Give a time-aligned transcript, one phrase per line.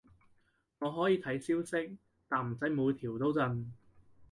[0.79, 1.95] 我可以睇消息，
[2.27, 3.71] 但唔使每條都震